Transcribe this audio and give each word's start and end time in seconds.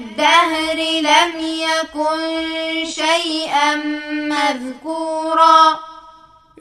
الدهر 0.00 0.78
لم 1.00 1.32
يكن 1.40 2.18
شيئا 2.84 3.70
مذكورا. 4.12 5.60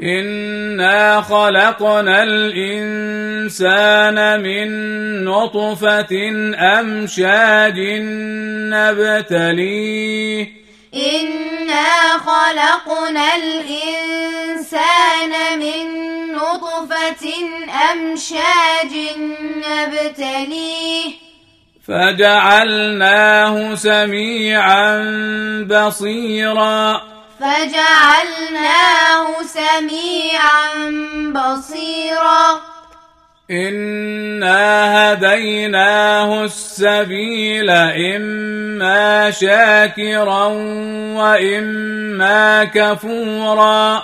إنا 0.01 1.21
خلقنا 1.21 2.23
الإنسان 2.23 4.17
من 4.41 4.69
نطفة 5.23 6.13
أمشاج 6.79 7.79
نبتليه. 8.73 10.47
إنا 10.95 12.17
خلقنا 12.17 13.35
الإنسان 13.35 15.33
من 15.59 15.85
نطفة 16.33 17.25
أمشاج 17.91 18.93
نبتليه. 19.67 21.28
فجعلناه 21.89 23.75
سميعا 23.75 24.97
بصيرا. 25.69 27.01
فجعلناه 27.39 29.27
سميعا 29.43 30.69
بصيرا. 31.31 32.61
إنا 33.51 35.13
هديناه 35.13 36.43
السبيل 36.45 37.69
إما 37.69 39.31
شاكرا 39.31 40.45
وإما 41.17 42.63
كفورا. 42.63 44.03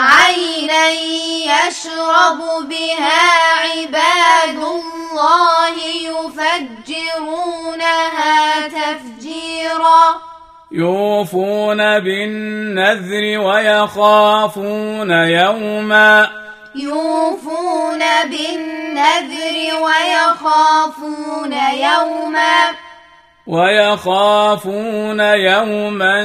عينا 0.00 0.88
يشرب 0.88 2.68
بها 2.68 3.22
عباد 3.60 4.56
الله 4.56 5.76
يفجرونها 6.98 8.68
تفجيرا. 8.68 10.20
يوفون 10.72 11.76
بالنذر 11.76 13.38
ويخافون 13.40 15.10
يوما. 15.10 16.30
يوفون 16.74 17.98
بالنذر 18.24 19.56
ويخافون 19.82 21.52
يوما. 21.72 22.89
ويخافون 23.50 25.20
يوما 25.20 26.20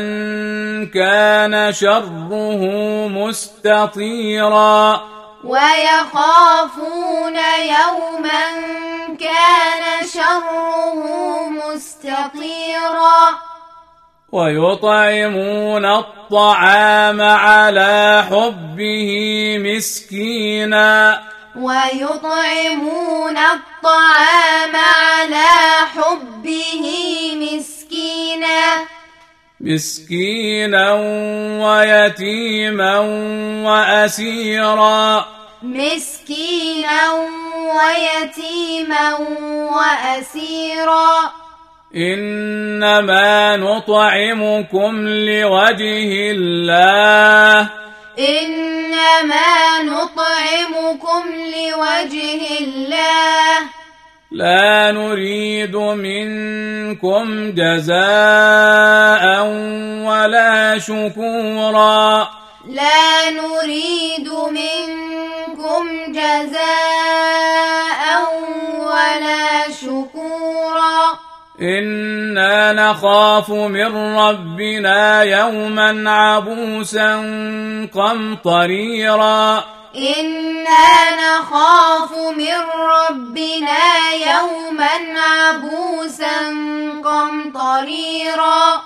كان 0.93 1.73
شره 1.73 2.61
مستطيرا. 3.07 5.01
ويخافون 5.43 7.35
يوما 7.59 8.45
كان 9.19 10.07
شره 10.13 11.49
مستطيرا. 11.49 13.21
ويطعمون 14.31 15.85
الطعام 15.85 17.21
على 17.21 18.23
حبه 18.29 19.11
مسكينا. 19.59 21.21
ويطعمون 21.57 23.37
الطعام 23.37 24.75
على 24.75 25.45
حبه 25.95 26.85
مسكينا. 27.35 28.85
مسكينا 29.61 30.93
ويتيما 31.63 32.99
وأسيرا. 33.65 35.25
مسكينا 35.63 37.11
ويتيما 37.75 39.13
وأسيرا. 39.71 41.31
إنما 41.95 43.57
نطعمكم 43.57 45.07
لوجه 45.07 46.31
الله. 46.31 47.84
إنما 48.19 49.83
نطعمكم 49.83 51.23
لوجه 51.35 52.59
الله. 52.59 53.57
لا 54.31 54.91
نريد 54.91 55.75
منكم 55.75 57.51
جزاء 57.51 59.23
ولا 60.07 60.79
شكورا. 60.79 62.29
لا 62.67 63.29
نريد 63.29 64.29
منكم 64.29 65.83
جزاء 66.07 67.04
إنا 71.61 72.73
نخاف 72.73 73.49
من 73.49 74.17
ربنا 74.17 75.23
يوما 75.23 76.11
عبوسا 76.11 77.15
قمطريرا 77.93 79.63
إنا 79.95 81.15
نخاف 81.15 82.11
من 82.37 82.59
ربنا 82.99 84.11
يوما 84.13 85.19
عبوسا 85.19 86.37
قمطريرا 87.05 88.81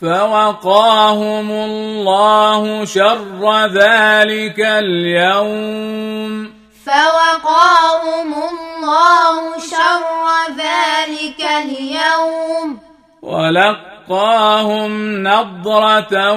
فوقاهم 0.00 1.50
الله 1.50 2.84
شر 2.84 3.66
ذلك 3.66 4.60
اليوم 4.60 6.55
فوقاهم 6.86 8.34
الله 8.34 9.58
شر 9.58 10.26
ذلك 10.56 11.40
اليوم. 11.40 12.78
ولقاهم 13.22 14.90
نضرة 15.22 16.32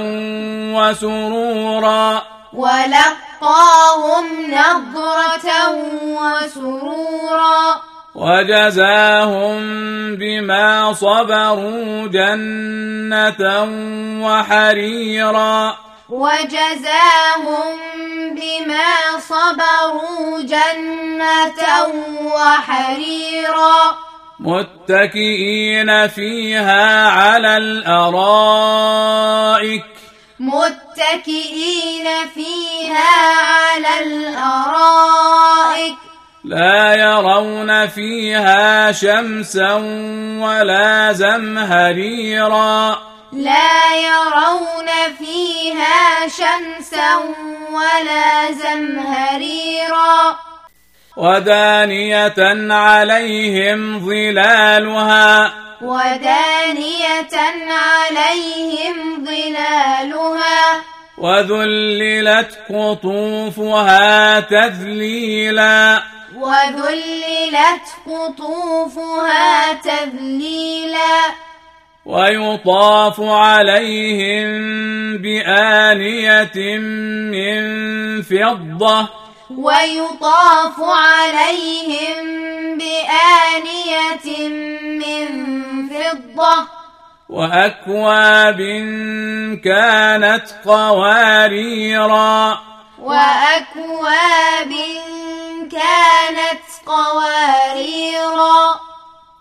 وسرورا. 0.75 2.21
ولقاهم 2.53 4.25
نضرة 4.47 5.49
وسرورا. 6.03 7.81
وجزاهم 8.15 9.59
بما 10.15 10.93
صبروا 10.93 12.07
جنة 12.07 13.63
وحريرا. 14.25 15.88
وجزاهم 16.09 17.77
بما 18.31 19.19
صبروا 19.19 20.41
جنة 20.41 21.61
وحريرا. 22.35 23.97
متكئين 24.39 26.07
فيها 26.07 27.07
على 27.07 27.57
الأرائك. 27.57 29.05
متكئين 30.39 32.07
فيها 32.33 33.35
على 33.41 33.99
الأرائك. 34.03 35.95
لا 36.43 36.95
يرون 36.95 37.87
فيها 37.87 38.91
شمسا 38.91 39.73
ولا 40.41 41.13
زمهريرا. 41.13 43.09
لا 43.33 43.95
يرون 43.95 44.87
فيها 45.19 46.27
شمسا 46.27 47.15
ولا 47.71 48.51
زمهريرا. 48.51 50.35
ودانية 51.17 52.73
عليهم 52.73 53.99
ظلالها. 54.05 55.53
ودانية 55.81 57.35
عليهم 57.69 59.25
ظلالها. 59.25 60.81
وذللت 61.17 62.59
قطوفها 62.69 64.39
تذليلا. 64.39 66.03
وذللت 66.35 67.87
قطوفها 68.07 69.73
تذليلا. 69.73 71.48
ويطاف 72.09 73.21
عليهم 73.21 74.47
بآنية 75.17 76.77
من 77.29 77.61
فضة. 78.21 79.07
ويطاف 79.57 80.75
عليهم 80.79 82.25
بآنية 82.77 84.47
من 84.99 85.27
فضة. 85.89 86.67
وأكواب 87.29 88.57
كانت 89.63 90.45
قواريرا. 90.65 92.59
وأكواب 92.99 94.73
كانت 95.71 96.65
قواريرا. 96.85 97.18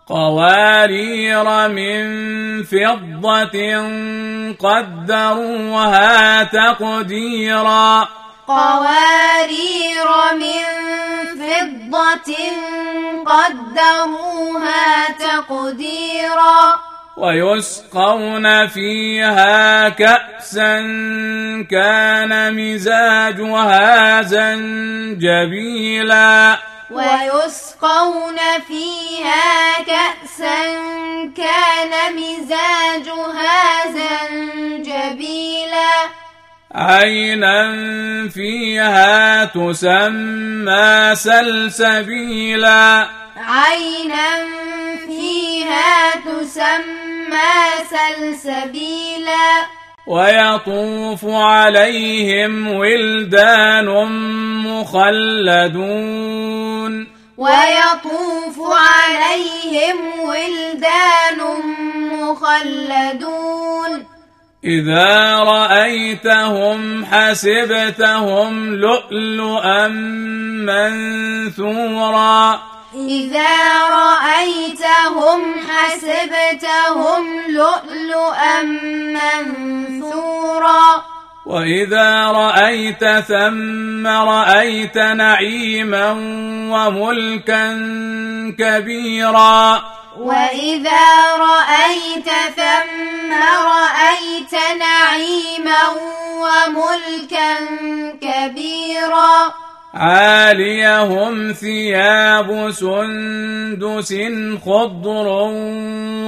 قوارير 0.08 1.68
من 1.68 2.04
فضة 2.62 3.76
قدروها 4.52 6.42
تقديرا. 6.42 8.08
قوارير 8.48 10.08
من 10.32 10.64
فضة 11.38 12.34
قدروها 13.26 15.08
تقديرا. 15.18 16.74
ويسقون 17.16 18.66
فيها 18.66 19.88
كأسا 19.88 20.80
كان 21.70 22.54
مزاجها 22.54 24.22
زنجبيلا. 24.22 25.38
ويسقون 26.90 27.67
فيها 28.68 29.82
كأسا 29.86 30.58
كان 31.36 31.92
مزاجها 32.16 33.62
زنجبيلا. 33.92 35.92
عينا 36.74 37.58
فيها 38.28 39.44
تسمى 39.44 41.14
سلسبيلا. 41.14 43.08
عينا 43.36 44.46
فيها 45.06 46.10
تسمى 46.10 47.54
سلسبيلا. 47.90 49.66
ويطوف 50.06 51.24
عليهم 51.24 52.68
ولدان 52.68 53.88
مخلدون. 54.66 56.38
ويطوف 57.38 58.56
عليهم 58.58 60.20
ولدان 60.20 61.40
مخلدون. 62.12 64.06
إذا 64.64 65.38
رأيتهم 65.38 67.04
حسبتهم 67.04 68.74
لؤلؤا 68.74 69.88
منثورا. 71.58 72.60
إذا 72.94 73.56
رأيتهم 73.90 75.40
حسبتهم 75.68 77.42
لؤلؤا 77.48 78.62
منثورا. 79.14 81.04
وإذا 81.48 82.26
رأيت 82.26 83.04
ثم 83.04 84.06
رأيت 84.06 84.98
نعيما 84.98 86.10
وملكا 86.70 87.72
كبيرا. 88.58 89.82
وإذا 90.18 91.36
رأيت 91.36 92.30
ثم 92.56 93.32
رأيت 93.64 94.54
نعيما 94.78 95.82
وملكا 96.44 97.54
كبيرا. 98.20 99.52
عاليهم 99.94 101.52
ثياب 101.52 102.70
سندس 102.70 104.14
خضر 104.66 105.28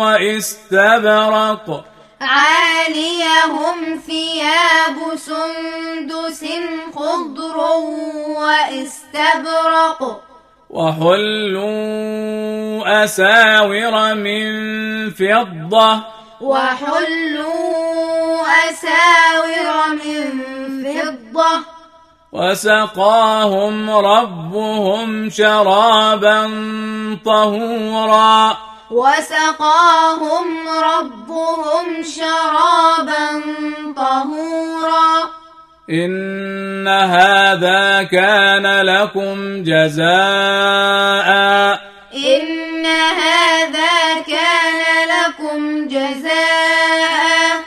وإستبرق. 0.00 1.84
عاليهم 2.20 4.00
ثياب 4.06 4.96
سندس 5.17 6.44
خضر 6.94 7.56
واستبرق. 8.38 10.20
وحلوا 10.70 11.70
أساور 13.05 14.14
من 14.14 14.50
فضة. 15.11 16.00
وحلوا 16.40 18.43
أساور 18.70 19.94
من 20.05 20.25
فضة. 20.84 21.52
وسقاهم 22.33 23.90
ربهم 23.90 25.30
شرابا 25.30 26.50
طهورا. 27.25 28.56
وسقاهم 28.90 30.68
ربهم 30.68 32.02
شرابا 32.02 33.42
طهورا. 33.97 35.30
إن 35.90 36.88
هذا 36.88 38.02
كان 38.02 38.80
لكم 38.80 39.62
جزاء. 39.62 40.11
إن 42.14 42.87
هذا 42.87 44.20
كان 44.26 44.82
لكم 45.09 45.88
جزاء. 45.88 47.61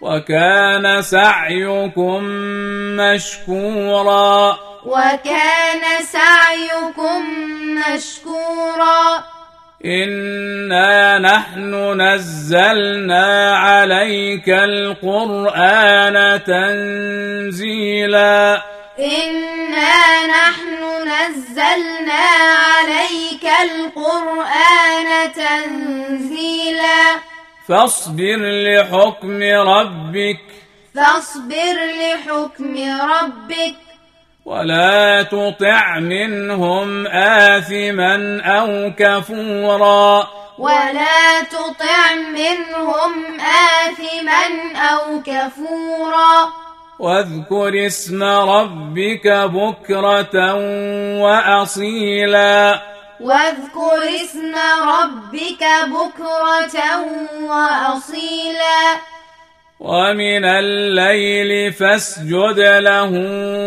وكان 0.00 1.02
سعيكم 1.02 2.24
مشكورا. 2.96 4.58
وكان 4.86 6.04
سعيكم 6.12 7.24
مشكورا. 7.74 9.33
إنا 9.84 11.18
نحن 11.18 12.00
نزلنا 12.00 13.56
عليك 13.56 14.48
القرآن 14.48 16.40
تنزيلا. 16.44 18.62
إنا 18.98 20.26
نحن 20.26 21.08
نزلنا 21.08 22.24
عليك 22.74 23.46
القرآن 23.64 25.32
تنزيلا. 25.32 27.00
فاصبر 27.68 28.38
لحكم 28.38 29.42
ربك. 29.42 30.40
فاصبر 30.96 31.76
لحكم 32.00 32.74
ربك. 33.10 33.74
ولا 34.44 35.22
تطع 35.22 35.98
منهم 35.98 37.06
آثما 37.06 38.40
أو 38.44 38.92
كفورا 38.98 40.28
ولا 40.58 41.42
تطع 41.50 42.14
منهم 42.14 43.40
آثما 43.40 44.76
أو 44.76 45.22
كفورا 45.26 46.52
واذكر 46.98 47.86
اسم 47.86 48.22
ربك 48.22 49.26
بكرة 49.28 50.54
وأصيلا 51.22 52.82
واذكر 53.20 54.02
اسم 54.22 54.54
ربك 54.82 55.64
بكرة 55.86 56.78
وأصيلا 57.42 58.33
ومن 59.84 60.44
الليل 60.44 61.72
فاسجد 61.72 62.58
له 62.58 63.10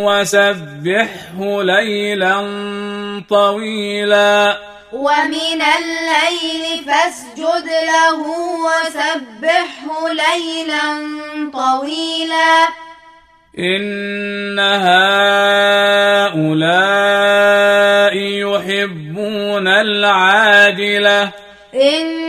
وسبحه 0.06 1.64
ليلا 1.64 2.36
طويلا. 3.30 4.58
ومن 4.94 5.62
الليل 5.62 6.86
فاسجد 6.88 7.68
له 7.68 8.20
وسبحه 8.66 10.10
ليلا 10.10 10.84
طويلا. 11.54 12.68
إن 13.60 14.60
هؤلاء 14.60 14.98
يحبون 18.18 19.68
العاجلة. 19.68 21.32
إن 21.74 22.27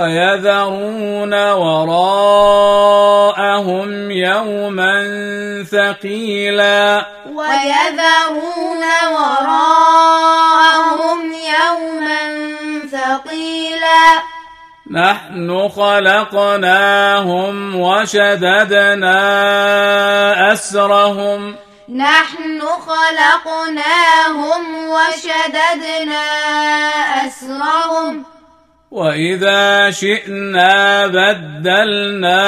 ويذرون 0.00 1.34
وراءهم 1.52 2.10
يوما 4.10 4.94
ثقيلا. 5.72 7.06
ويذرون 7.34 8.84
وراءهم 9.12 9.72
يوما 11.32 12.20
ثقيلا. 12.92 14.22
نحن 14.90 15.68
خلقناهم 15.68 17.54
وشددنا 17.80 19.22
أسرهم. 20.52 21.54
نحن 21.96 22.60
خلقناهم 22.86 24.62
وشددنا 24.88 26.26
أسرهم. 27.26 28.39
وإذا 28.90 29.90
شئنا 29.90 31.06
بدلنا 31.06 32.42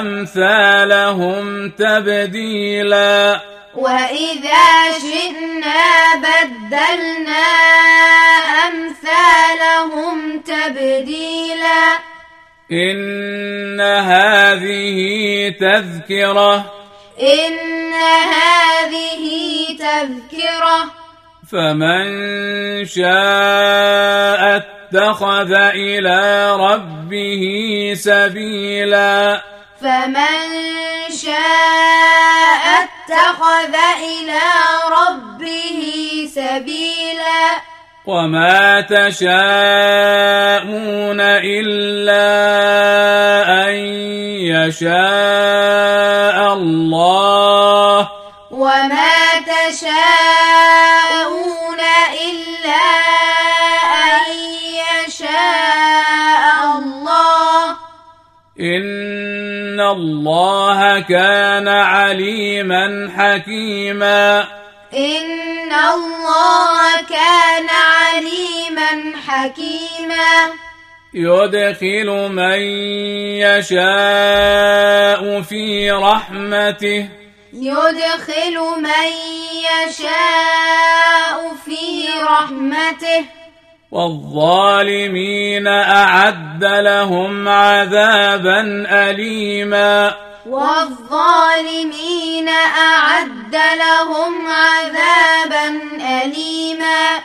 أمثالهم 0.00 1.70
تبديلا 1.70 3.40
وإذا 3.74 4.92
شئنا 5.00 6.14
بدلنا 6.16 7.46
أمثالهم 8.68 10.40
تبديلا 10.40 11.98
إن 12.72 13.80
هذه 13.80 14.98
تذكرة 15.60 16.72
إن 17.20 17.92
هذه 17.92 19.22
تذكرة 19.78 21.01
فمن 21.52 22.04
شاء 22.84 24.42
اتخذ 24.56 25.52
إلى 25.52 26.52
ربه 26.56 27.44
سبيلا. 27.96 29.42
فمن 29.80 30.38
شاء 31.22 32.64
اتخذ 32.82 33.74
إلى 34.00 34.48
ربه 34.98 35.80
سبيلا. 36.34 37.44
وما 38.06 38.80
تشاءون 38.80 39.30
إلا 41.20 42.28
أن 43.68 43.74
يشاء 44.48 44.92
الله. 46.52 48.08
وما 48.50 49.40
تشاءون 49.46 50.41
الله 59.92 61.00
كان 61.00 61.68
عليما 61.68 63.12
حكيما 63.16 64.40
إن 64.94 65.72
الله 65.72 66.96
كان 67.08 67.68
عليما 67.70 69.12
حكيما 69.26 70.52
يدخل 71.14 72.28
من 72.32 72.60
يشاء 73.44 75.22
في 75.42 75.90
رحمته 75.90 77.08
يدخل 77.52 78.58
من 78.78 79.12
يشاء 79.68 81.54
في 81.64 82.08
رحمته 82.22 83.24
والظالمين 83.92 85.66
أعد 85.66 86.64
لهم 86.64 87.48
عذابا 87.48 88.86
أليما. 88.90 90.14
والظالمين 90.46 92.48
أعد 92.78 93.54
لهم 93.54 94.46
عذابا 94.46 95.80
أليما. 96.24 97.20